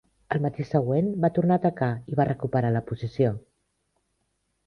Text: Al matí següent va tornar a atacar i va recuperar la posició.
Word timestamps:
Al 0.35 0.39
matí 0.43 0.63
següent 0.67 1.11
va 1.25 1.29
tornar 1.35 1.57
a 1.59 1.61
atacar 1.61 1.91
i 2.13 2.17
va 2.21 2.27
recuperar 2.29 2.71
la 2.77 2.83
posició. 2.87 3.35